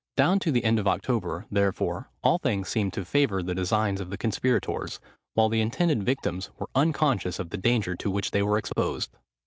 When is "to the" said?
0.39-0.63